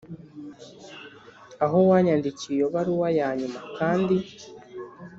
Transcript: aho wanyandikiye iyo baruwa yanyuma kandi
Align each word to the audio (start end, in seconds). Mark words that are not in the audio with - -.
aho 1.63 1.77
wanyandikiye 1.89 2.53
iyo 2.57 2.67
baruwa 2.73 3.09
yanyuma 3.19 3.59
kandi 3.77 4.15